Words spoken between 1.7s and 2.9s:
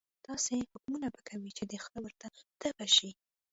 خره ورته تبه